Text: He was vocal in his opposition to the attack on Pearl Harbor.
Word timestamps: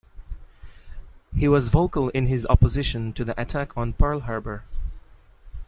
He 1.35 1.47
was 1.47 1.67
vocal 1.67 2.09
in 2.09 2.25
his 2.25 2.43
opposition 2.49 3.13
to 3.13 3.23
the 3.23 3.39
attack 3.39 3.77
on 3.77 3.93
Pearl 3.93 4.21
Harbor. 4.21 4.63